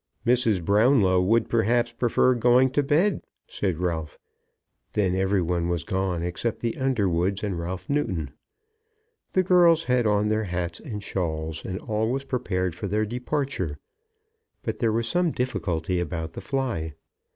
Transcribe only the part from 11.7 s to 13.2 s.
all was prepared for their